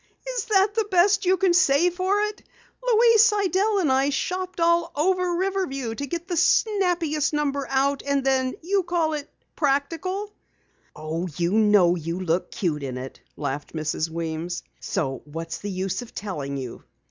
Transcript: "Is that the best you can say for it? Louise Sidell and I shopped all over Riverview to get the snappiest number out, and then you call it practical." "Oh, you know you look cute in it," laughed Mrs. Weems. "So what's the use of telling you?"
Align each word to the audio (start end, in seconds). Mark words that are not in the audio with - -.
"Is 0.27 0.45
that 0.45 0.73
the 0.73 0.87
best 0.89 1.27
you 1.27 1.37
can 1.37 1.53
say 1.53 1.91
for 1.91 2.19
it? 2.21 2.41
Louise 2.81 3.21
Sidell 3.21 3.77
and 3.77 3.91
I 3.91 4.09
shopped 4.09 4.59
all 4.59 4.91
over 4.95 5.35
Riverview 5.35 5.93
to 5.93 6.07
get 6.07 6.27
the 6.27 6.35
snappiest 6.35 7.33
number 7.33 7.67
out, 7.69 8.01
and 8.03 8.23
then 8.23 8.55
you 8.63 8.81
call 8.81 9.13
it 9.13 9.29
practical." 9.55 10.33
"Oh, 10.95 11.27
you 11.37 11.51
know 11.53 11.93
you 11.95 12.19
look 12.19 12.49
cute 12.49 12.81
in 12.81 12.97
it," 12.97 13.21
laughed 13.37 13.73
Mrs. 13.73 14.09
Weems. 14.09 14.63
"So 14.79 15.21
what's 15.25 15.59
the 15.59 15.69
use 15.69 16.01
of 16.01 16.15
telling 16.15 16.57
you?" 16.57 16.83